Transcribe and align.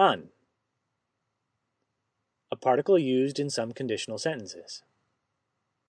Un. 0.00 0.30
A 2.50 2.56
particle 2.56 2.98
used 2.98 3.38
in 3.38 3.50
some 3.50 3.72
conditional 3.72 4.16
sentences. 4.16 4.82